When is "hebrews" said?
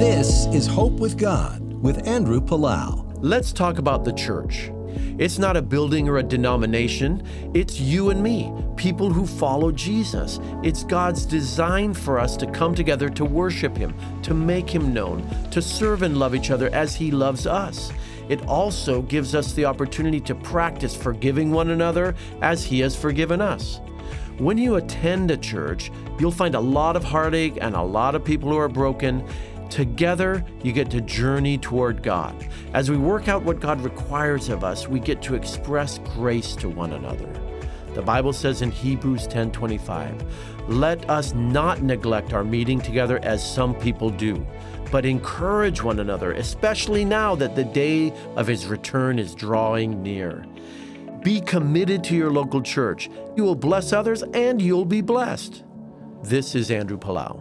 38.70-39.26